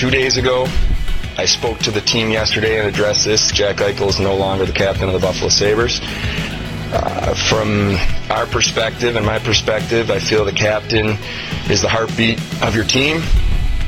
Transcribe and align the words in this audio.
two 0.00 0.08
days 0.08 0.38
ago. 0.38 0.66
I 1.36 1.44
spoke 1.44 1.78
to 1.80 1.90
the 1.90 2.00
team 2.00 2.30
yesterday 2.30 2.78
and 2.78 2.88
addressed 2.88 3.26
this. 3.26 3.52
Jack 3.52 3.76
Eichel 3.76 4.08
is 4.08 4.18
no 4.18 4.34
longer 4.34 4.64
the 4.64 4.72
captain 4.72 5.08
of 5.08 5.12
the 5.12 5.18
Buffalo 5.18 5.50
Sabres. 5.50 6.00
Uh, 6.02 7.34
from 7.50 7.96
our 8.30 8.46
perspective 8.46 9.16
and 9.16 9.26
my 9.26 9.38
perspective, 9.38 10.10
I 10.10 10.18
feel 10.18 10.46
the 10.46 10.52
captain 10.52 11.18
is 11.68 11.82
the 11.82 11.90
heartbeat 11.90 12.40
of 12.62 12.74
your 12.74 12.84
team. 12.84 13.20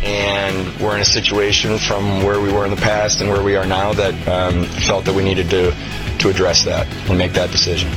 And 0.03 0.79
we're 0.79 0.97
in 0.97 1.01
a 1.01 1.07
situation 1.07 1.79
from 1.79 2.23
where 2.23 2.43
we 2.43 2.53
were 2.53 2.67
in 2.67 2.71
the 2.73 2.83
past 2.83 3.23
and 3.23 3.31
where 3.31 3.43
we 3.43 3.57
are 3.57 3.65
now 3.65 3.95
that 3.95 4.29
um, 4.29 4.65
felt 4.65 5.07
that 5.07 5.15
we 5.15 5.25
needed 5.25 5.49
to, 5.49 5.75
to 6.19 6.29
address 6.29 6.63
that 6.67 6.87
and 7.09 7.17
make 7.17 7.33
that 7.33 7.51
decision. 7.51 7.91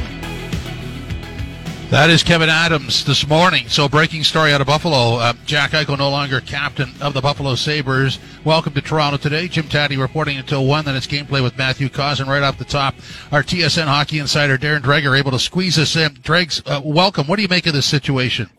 That 1.96 2.10
is 2.10 2.26
Kevyn 2.26 2.50
Adams 2.50 3.06
this 3.06 3.26
morning. 3.26 3.70
So, 3.70 3.88
breaking 3.88 4.26
story 4.26 4.52
out 4.52 4.60
of 4.60 4.68
Buffalo. 4.68 5.16
Uh, 5.16 5.32
Jack 5.46 5.72
Eichel 5.72 5.98
no 5.98 6.10
longer 6.10 6.42
captain 6.42 6.90
of 7.00 7.14
the 7.14 7.22
Buffalo 7.22 7.56
Sabres. 7.56 8.20
Welcome 8.44 8.74
to 8.74 8.82
Toronto 8.82 9.16
today. 9.16 9.48
Jim 9.48 9.70
Tatti 9.70 9.96
reporting 9.96 10.38
until 10.38 10.66
1. 10.66 10.84
Then 10.84 10.98
it's 10.98 11.08
gameplay 11.08 11.42
with 11.42 11.58
Matthew 11.58 11.88
Causing 11.88 12.28
right 12.28 12.44
off 12.44 12.58
the 12.58 12.66
top. 12.66 12.96
Our 13.32 13.44
TSN 13.44 13.86
hockey 13.86 14.20
insider, 14.20 14.58
Darren 14.58 14.82
Dreger, 14.82 15.18
able 15.18 15.32
to 15.32 15.40
squeeze 15.40 15.80
us 15.80 15.96
in. 15.96 16.16
Dregs, 16.16 16.62
uh, 16.66 16.82
welcome. 16.84 17.28
What 17.28 17.38
do 17.38 17.44
you 17.44 17.48
make 17.48 17.66
of 17.66 17.72
this 17.72 17.86
situation? 17.86 18.50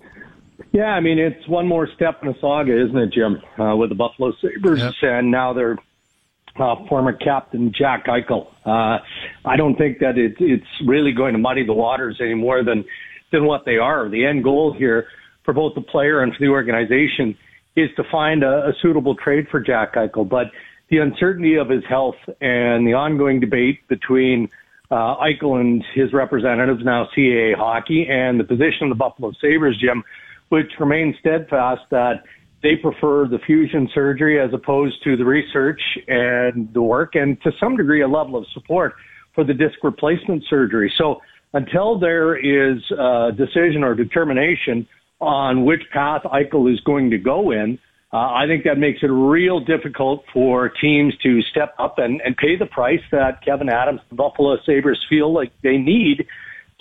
Yeah, 0.72 0.94
I 0.94 1.00
mean, 1.00 1.18
it's 1.18 1.46
one 1.46 1.66
more 1.66 1.90
step 1.94 2.20
in 2.22 2.28
the 2.28 2.38
saga, 2.40 2.86
isn't 2.86 2.96
it, 2.96 3.12
Jim, 3.12 3.42
uh, 3.58 3.76
with 3.76 3.90
the 3.90 3.96
Buffalo 3.96 4.32
Sabres. 4.40 4.80
Yep. 4.80 4.94
And 5.02 5.30
now 5.30 5.52
they're 5.52 5.76
uh, 6.58 6.76
former 6.88 7.12
captain 7.12 7.70
Jack 7.78 8.06
Eichel. 8.06 8.46
Uh, 8.64 8.98
I 9.44 9.56
don't 9.56 9.76
think 9.76 9.98
that 9.98 10.16
it, 10.16 10.36
it's 10.40 10.66
really 10.86 11.12
going 11.12 11.34
to 11.34 11.38
muddy 11.38 11.66
the 11.66 11.74
waters 11.74 12.16
any 12.18 12.34
more 12.34 12.64
than 12.64 12.84
than 13.32 13.44
what 13.46 13.64
they 13.64 13.76
are. 13.76 14.08
The 14.08 14.24
end 14.24 14.44
goal 14.44 14.74
here 14.76 15.06
for 15.44 15.54
both 15.54 15.74
the 15.74 15.80
player 15.80 16.22
and 16.22 16.32
for 16.32 16.38
the 16.40 16.48
organization 16.48 17.36
is 17.76 17.90
to 17.96 18.02
find 18.10 18.42
a, 18.42 18.68
a 18.68 18.72
suitable 18.80 19.14
trade 19.14 19.46
for 19.50 19.60
Jack 19.60 19.94
Eichel. 19.94 20.28
But 20.28 20.46
the 20.88 20.98
uncertainty 20.98 21.56
of 21.56 21.68
his 21.68 21.84
health 21.88 22.16
and 22.40 22.86
the 22.86 22.94
ongoing 22.94 23.40
debate 23.40 23.86
between 23.88 24.48
uh, 24.90 25.16
Eichel 25.16 25.60
and 25.60 25.84
his 25.94 26.12
representatives, 26.12 26.84
now 26.84 27.08
CAA 27.16 27.56
Hockey, 27.56 28.06
and 28.08 28.38
the 28.38 28.44
position 28.44 28.84
of 28.84 28.88
the 28.90 28.94
Buffalo 28.94 29.32
Sabres, 29.40 29.76
Jim, 29.80 30.02
which 30.48 30.70
remains 30.78 31.16
steadfast 31.18 31.82
that 31.90 32.22
they 32.62 32.76
prefer 32.76 33.26
the 33.26 33.38
fusion 33.46 33.88
surgery 33.92 34.40
as 34.40 34.52
opposed 34.54 35.02
to 35.04 35.16
the 35.16 35.24
research 35.24 35.80
and 36.08 36.72
the 36.72 36.82
work, 36.82 37.14
and 37.14 37.40
to 37.42 37.50
some 37.60 37.76
degree 37.76 38.02
a 38.02 38.08
level 38.08 38.36
of 38.36 38.46
support 38.54 38.94
for 39.34 39.44
the 39.44 39.52
disc 39.52 39.74
replacement 39.82 40.42
surgery. 40.48 40.92
So 40.96 41.20
until 41.56 41.98
there 41.98 42.36
is 42.36 42.82
a 42.90 43.30
decision 43.34 43.82
or 43.82 43.94
determination 43.94 44.86
on 45.22 45.64
which 45.64 45.80
path 45.90 46.20
Eichel 46.24 46.70
is 46.70 46.78
going 46.80 47.10
to 47.10 47.18
go 47.18 47.50
in, 47.50 47.78
uh, 48.12 48.18
I 48.18 48.44
think 48.46 48.64
that 48.64 48.76
makes 48.76 48.98
it 49.02 49.06
real 49.06 49.60
difficult 49.60 50.24
for 50.34 50.68
teams 50.68 51.14
to 51.22 51.40
step 51.50 51.74
up 51.78 51.94
and, 51.96 52.20
and 52.20 52.36
pay 52.36 52.56
the 52.56 52.66
price 52.66 53.00
that 53.10 53.42
Kevyn 53.42 53.72
Adams, 53.72 54.02
the 54.10 54.16
Buffalo 54.16 54.58
Sabres 54.66 55.02
feel 55.08 55.32
like 55.32 55.50
they 55.62 55.78
need 55.78 56.26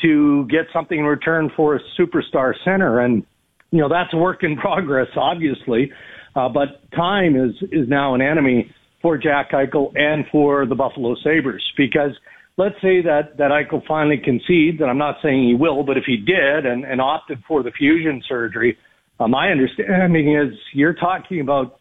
to 0.02 0.46
get 0.48 0.66
something 0.74 1.00
in 1.00 1.06
return 1.06 1.50
for 1.56 1.78
a 1.78 1.80
superstar 1.98 2.54
center. 2.66 3.00
And, 3.00 3.24
you 3.72 3.80
know, 3.80 3.88
that's 3.88 4.14
a 4.14 4.18
work 4.18 4.44
in 4.44 4.58
progress, 4.68 5.08
obviously. 5.16 5.90
Uh, 6.36 6.50
but 6.50 6.92
time 6.92 7.38
is, 7.38 7.56
is 7.72 7.88
now 7.88 8.14
an 8.14 8.22
enemy 8.22 8.70
for 9.02 9.18
Jack 9.18 9.52
Eichel 9.52 9.98
and 9.98 10.26
for 10.34 10.66
the 10.66 10.76
Buffalo 10.76 11.16
Sabres 11.24 11.64
because– 11.78 12.12
let's 12.58 12.76
say 12.82 13.02
that 13.02 13.38
that 13.38 13.52
Eichel 13.52 13.86
finally 13.86 14.18
concedes, 14.18 14.80
and 14.82 14.90
I'm 14.90 14.98
not 14.98 15.18
saying 15.22 15.48
he 15.48 15.56
will, 15.56 15.84
but 15.84 15.98
if 15.98 16.06
he 16.06 16.18
did 16.18 16.66
and, 16.66 16.84
and 16.84 17.02
opted 17.02 17.44
for 17.48 17.64
the 17.64 17.72
fusion 17.72 18.24
surgery, 18.28 18.78
uh, 19.20 19.28
my 19.28 19.50
understanding 19.50 20.36
is 20.36 20.58
you're 20.74 20.94
talking 20.94 21.42
about 21.42 21.80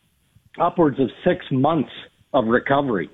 upwards 0.59 0.99
of 1.01 1.11
six 1.25 1.45
months 1.51 1.91
of 2.33 2.47
recovery. 2.47 3.11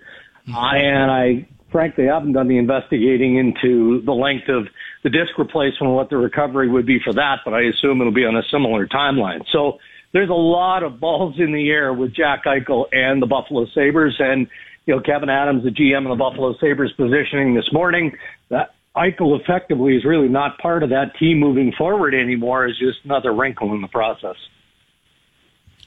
Mm-hmm. 0.48 0.76
And 0.76 1.10
I 1.10 1.48
frankly 1.70 2.06
haven't 2.06 2.32
done 2.32 2.48
the 2.48 2.58
investigating 2.58 3.36
into 3.36 4.02
the 4.02 4.12
length 4.12 4.48
of 4.48 4.66
the 5.04 5.10
disc 5.10 5.38
replacement 5.38 5.82
and 5.82 5.94
what 5.94 6.10
the 6.10 6.16
recovery 6.16 6.68
would 6.68 6.86
be 6.86 6.98
for 7.02 7.12
that, 7.14 7.38
but 7.44 7.54
I 7.54 7.62
assume 7.62 8.00
it'll 8.00 8.12
be 8.12 8.24
on 8.24 8.36
a 8.36 8.42
similar 8.50 8.86
timeline. 8.86 9.44
So 9.52 9.78
there's 10.12 10.28
a 10.28 10.34
lot 10.34 10.82
of 10.82 10.98
balls 10.98 11.36
in 11.38 11.52
the 11.52 11.70
air 11.70 11.94
with 11.94 12.12
Jack 12.14 12.44
Eichel 12.44 12.86
and 12.92 13.22
the 13.22 13.26
Buffalo 13.26 13.66
Sabres, 13.72 14.16
and 14.18 14.48
you 14.90 14.96
know, 14.96 15.02
Kevyn 15.02 15.28
Adams, 15.28 15.62
the 15.62 15.70
GM 15.70 16.10
of 16.10 16.18
the 16.18 16.20
Buffalo 16.20 16.52
Sabres 16.58 16.92
positioning 16.96 17.54
this 17.54 17.72
morning, 17.72 18.12
that 18.48 18.74
Eichel 18.96 19.40
effectively 19.40 19.96
is 19.96 20.04
really 20.04 20.26
not 20.26 20.58
part 20.58 20.82
of 20.82 20.90
that 20.90 21.16
team 21.16 21.38
moving 21.38 21.72
forward 21.78 22.12
anymore 22.12 22.66
is 22.66 22.76
just 22.76 22.98
another 23.04 23.32
wrinkle 23.32 23.72
in 23.72 23.82
the 23.82 23.88
process. 23.88 24.34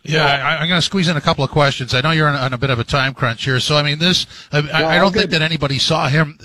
Yeah, 0.04 0.24
I, 0.24 0.62
am 0.62 0.70
going 0.70 0.78
to 0.78 0.82
squeeze 0.82 1.10
in 1.10 1.18
a 1.18 1.22
couple 1.22 1.44
of 1.44 1.52
questions. 1.52 1.94
I 1.94 2.00
know 2.00 2.12
you're 2.12 2.30
on, 2.30 2.36
on, 2.36 2.54
a 2.54 2.58
bit 2.58 2.70
of 2.70 2.80
a 2.80 2.86
time 2.86 3.14
crunch 3.14 3.44
here, 3.44 3.60
so 3.60 3.76
I 3.76 3.84
mean, 3.84 4.00
this 4.00 4.26
I, 4.54 4.60
I 4.60 5.00
don't 5.00 5.14
think 5.14 5.32
that 5.32 5.42
anybody 5.42 5.80
saw 5.80 6.08
him. 6.08 6.38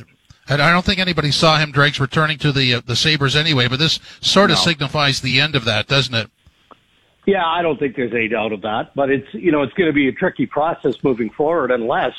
I 0.48 0.56
don't 0.56 0.84
think 0.84 0.98
anybody 0.98 1.30
saw 1.30 1.58
him, 1.58 1.70
Dregs 1.70 2.00
returning 2.00 2.38
to 2.38 2.50
the 2.50 2.74
uh, 2.74 2.80
the 2.84 2.96
Sabres 2.96 3.36
anyway. 3.36 3.68
But 3.68 3.78
this 3.78 4.00
sort 4.20 4.50
of 4.50 4.56
no. 4.56 4.62
signifies 4.62 5.20
the 5.20 5.40
end 5.40 5.54
of 5.54 5.64
that, 5.64 5.86
doesn't 5.86 6.14
it? 6.14 6.30
Yeah, 7.26 7.44
I 7.44 7.62
don't 7.62 7.78
think 7.78 7.94
there's 7.94 8.14
any 8.14 8.28
doubt 8.28 8.52
of 8.52 8.62
that. 8.62 8.94
But 8.94 9.10
it's 9.10 9.26
you 9.34 9.50
know 9.50 9.62
it's 9.62 9.74
going 9.74 9.88
to 9.88 9.92
be 9.92 10.08
a 10.08 10.12
tricky 10.12 10.46
process 10.46 10.94
moving 11.02 11.28
forward 11.30 11.72
unless 11.72 12.14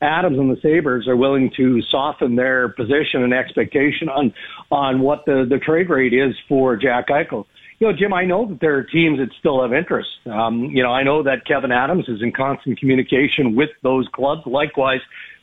Adams 0.00 0.38
and 0.38 0.50
the 0.50 0.60
Sabres 0.60 1.08
are 1.08 1.16
willing 1.16 1.50
to 1.56 1.82
soften 1.90 2.36
their 2.36 2.68
position 2.68 3.22
and 3.22 3.34
expectation 3.34 4.08
on 4.08 4.32
on 4.70 5.00
what 5.00 5.24
the 5.26 5.46
the 5.48 5.58
trade 5.58 5.90
rate 5.90 6.14
is 6.14 6.34
for 6.48 6.76
Jack 6.76 7.08
Eichel. 7.08 7.44
You 7.78 7.86
know, 7.86 7.92
Jim, 7.96 8.12
I 8.12 8.24
know 8.24 8.48
that 8.48 8.60
there 8.60 8.76
are 8.76 8.82
teams 8.82 9.18
that 9.18 9.28
still 9.38 9.62
have 9.62 9.72
interest. 9.72 10.08
Um, 10.26 10.64
you 10.64 10.82
know, 10.82 10.90
I 10.90 11.04
know 11.04 11.22
that 11.22 11.46
Kevyn 11.48 11.72
Adams 11.72 12.08
is 12.08 12.20
in 12.22 12.32
constant 12.32 12.78
communication 12.78 13.54
with 13.54 13.70
those 13.84 14.08
clubs. 14.12 14.42
Likewise, 14.46 15.00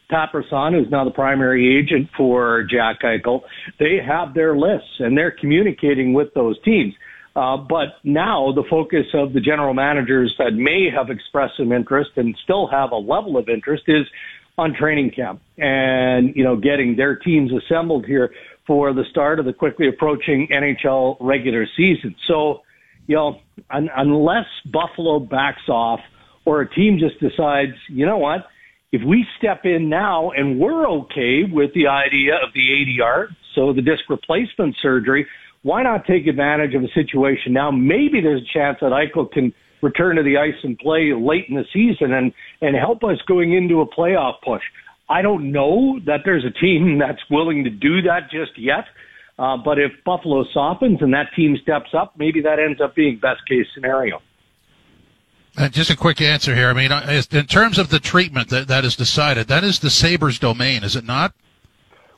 Pat 0.09 0.29
who's 0.31 0.87
now 0.91 1.05
the 1.05 1.11
primary 1.11 1.77
agent 1.79 2.09
for 2.15 2.67
Jack 2.69 3.01
Eichel, 3.03 3.41
they 3.79 3.97
have 4.05 4.33
their 4.33 4.55
lists 4.55 4.99
and 4.99 5.17
they're 5.17 5.31
communicating 5.31 6.13
with 6.13 6.33
those 6.33 6.61
teams. 6.63 6.93
Uh, 7.35 7.57
but 7.57 7.99
now 8.03 8.53
the 8.55 8.63
focus 8.69 9.05
of 9.13 9.33
the 9.33 9.41
general 9.41 9.73
managers 9.73 10.33
that 10.37 10.51
may 10.53 10.87
have 10.95 11.09
expressed 11.09 11.53
some 11.57 11.71
interest 11.71 12.11
and 12.15 12.37
still 12.43 12.67
have 12.67 12.91
a 12.91 12.95
level 12.95 13.37
of 13.37 13.49
interest 13.49 13.83
is 13.87 14.05
on 14.57 14.73
training 14.73 15.11
camp 15.11 15.41
and, 15.57 16.35
you 16.35 16.43
know, 16.43 16.55
getting 16.55 16.95
their 16.95 17.15
teams 17.15 17.51
assembled 17.51 18.05
here 18.05 18.33
for 18.65 18.93
the 18.93 19.03
start 19.09 19.39
of 19.39 19.45
the 19.45 19.53
quickly 19.53 19.87
approaching 19.87 20.47
NHL 20.47 21.17
regular 21.19 21.67
season. 21.75 22.15
So, 22.27 22.61
you 23.07 23.15
know, 23.15 23.39
un- 23.69 23.89
unless 23.95 24.47
Buffalo 24.65 25.19
backs 25.19 25.67
off 25.69 25.99
or 26.45 26.61
a 26.61 26.69
team 26.69 26.99
just 26.99 27.19
decides, 27.19 27.73
you 27.89 28.05
know 28.05 28.17
what, 28.17 28.47
if 28.91 29.01
we 29.03 29.25
step 29.37 29.65
in 29.65 29.89
now 29.89 30.31
and 30.31 30.59
we're 30.59 30.87
okay 30.87 31.43
with 31.43 31.73
the 31.73 31.87
idea 31.87 32.35
of 32.35 32.53
the 32.53 32.69
ADR, 32.69 33.27
so 33.53 33.73
the 33.73 33.81
disc 33.81 34.03
replacement 34.09 34.75
surgery, 34.81 35.27
why 35.63 35.83
not 35.83 36.05
take 36.05 36.27
advantage 36.27 36.75
of 36.75 36.83
a 36.83 36.87
situation 36.89 37.53
now? 37.53 37.71
Maybe 37.71 38.21
there's 38.21 38.41
a 38.41 38.53
chance 38.53 38.77
that 38.81 38.91
Eichel 38.91 39.31
can 39.31 39.53
return 39.81 40.15
to 40.15 40.23
the 40.23 40.37
ice 40.37 40.55
and 40.63 40.77
play 40.79 41.13
late 41.13 41.45
in 41.49 41.55
the 41.55 41.65
season 41.73 42.13
and, 42.13 42.33
and 42.61 42.75
help 42.75 43.03
us 43.03 43.17
going 43.27 43.53
into 43.53 43.81
a 43.81 43.87
playoff 43.87 44.35
push. 44.43 44.63
I 45.09 45.21
don't 45.21 45.51
know 45.51 45.99
that 46.05 46.21
there's 46.25 46.45
a 46.45 46.51
team 46.51 46.97
that's 46.99 47.21
willing 47.29 47.63
to 47.63 47.69
do 47.69 48.01
that 48.03 48.31
just 48.31 48.57
yet. 48.57 48.85
Uh, 49.37 49.57
but 49.57 49.77
if 49.77 49.91
Buffalo 50.05 50.45
softens 50.53 51.01
and 51.01 51.13
that 51.13 51.27
team 51.35 51.57
steps 51.61 51.89
up, 51.93 52.13
maybe 52.17 52.41
that 52.41 52.57
ends 52.57 52.79
up 52.79 52.95
being 52.95 53.19
best 53.19 53.45
case 53.47 53.65
scenario. 53.73 54.21
And 55.57 55.73
just 55.73 55.89
a 55.89 55.95
quick 55.95 56.21
answer 56.21 56.55
here. 56.55 56.69
I 56.69 56.73
mean, 56.73 56.91
uh, 56.91 57.21
in 57.31 57.45
terms 57.45 57.77
of 57.77 57.89
the 57.89 57.99
treatment 57.99 58.49
that, 58.49 58.67
that 58.67 58.85
is 58.85 58.95
decided, 58.95 59.47
that 59.47 59.63
is 59.63 59.79
the 59.79 59.89
Sabres' 59.89 60.39
domain, 60.39 60.83
is 60.83 60.95
it 60.95 61.05
not? 61.05 61.33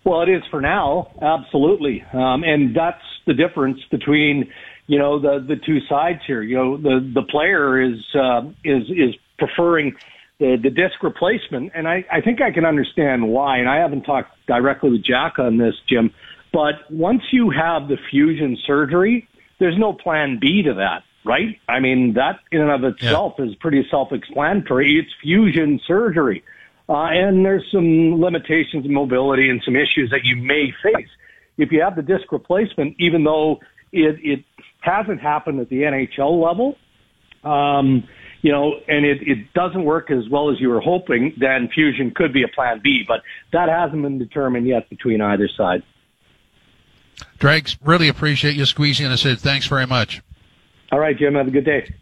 Well, 0.03 0.21
it 0.21 0.29
is 0.29 0.43
for 0.49 0.61
now, 0.61 1.11
absolutely. 1.21 2.03
Um, 2.13 2.43
and 2.43 2.75
that's 2.75 3.03
the 3.25 3.33
difference 3.33 3.79
between 3.91 4.49
you 4.87 4.97
know 4.97 5.19
the 5.19 5.43
the 5.45 5.55
two 5.55 5.79
sides 5.87 6.19
here. 6.25 6.41
You 6.41 6.55
know 6.55 6.77
the 6.77 7.11
the 7.13 7.23
player 7.23 7.81
is 7.81 7.99
uh, 8.15 8.41
is 8.63 8.89
is 8.89 9.15
preferring 9.37 9.95
the 10.39 10.57
the 10.61 10.69
disc 10.69 11.03
replacement, 11.03 11.71
and 11.75 11.87
I 11.87 12.05
I 12.11 12.21
think 12.21 12.41
I 12.41 12.51
can 12.51 12.65
understand 12.65 13.27
why. 13.27 13.57
And 13.57 13.69
I 13.69 13.77
haven't 13.77 14.03
talked 14.03 14.31
directly 14.47 14.89
with 14.91 15.03
Jack 15.03 15.39
on 15.39 15.57
this, 15.57 15.75
Jim, 15.87 16.11
but 16.51 16.89
once 16.89 17.21
you 17.31 17.49
have 17.51 17.87
the 17.87 17.97
fusion 18.09 18.57
surgery, 18.65 19.27
there's 19.59 19.77
no 19.77 19.93
plan 19.93 20.39
B 20.41 20.63
to 20.63 20.73
that. 20.75 21.03
Right? 21.25 21.59
I 21.67 21.81
mean, 21.81 22.13
that 22.13 22.39
in 22.53 22.61
and 22.61 22.71
of 22.71 22.85
itself 22.85 23.33
yeah. 23.37 23.47
is 23.47 23.55
pretty 23.55 23.85
self-explanatory. 23.91 24.97
It's 24.97 25.09
fusion 25.21 25.77
surgery. 25.85 26.41
Uh, 26.87 27.07
and 27.11 27.45
there's 27.45 27.69
some 27.69 28.21
limitations 28.21 28.85
in 28.85 28.93
mobility 28.93 29.49
and 29.49 29.61
some 29.65 29.75
issues 29.75 30.09
that 30.11 30.23
you 30.23 30.37
may 30.37 30.73
face. 30.81 31.09
If 31.57 31.73
you 31.73 31.81
have 31.81 31.97
the 31.97 32.01
disc 32.01 32.31
replacement, 32.31 32.95
even 32.97 33.25
though 33.25 33.59
it, 33.91 34.15
it 34.23 34.45
hasn't 34.87 35.21
happened 35.21 35.59
at 35.59 35.69
the 35.69 35.83
NHL 35.83 36.43
level. 36.43 36.77
Um, 37.43 38.07
you 38.41 38.51
know, 38.51 38.73
and 38.87 39.05
it, 39.05 39.21
it 39.21 39.53
doesn't 39.53 39.83
work 39.83 40.11
as 40.11 40.29
well 40.29 40.51
as 40.51 40.59
you 40.59 40.69
were 40.69 40.79
hoping, 40.79 41.33
then 41.37 41.69
fusion 41.73 42.11
could 42.15 42.33
be 42.33 42.43
a 42.43 42.47
plan 42.47 42.79
B, 42.83 43.03
but 43.07 43.21
that 43.51 43.67
hasn't 43.67 44.01
been 44.01 44.19
determined 44.19 44.67
yet 44.67 44.89
between 44.89 45.21
either 45.21 45.49
side. 45.49 45.83
Dregs, 47.39 47.77
really 47.83 48.07
appreciate 48.07 48.55
you 48.55 48.65
squeezing 48.65 49.07
us 49.07 49.25
in. 49.25 49.35
Thanks 49.37 49.67
very 49.67 49.87
much. 49.87 50.21
All 50.91 50.99
right, 50.99 51.17
Jim. 51.17 51.35
Have 51.35 51.47
a 51.47 51.51
good 51.51 51.65
day. 51.65 51.93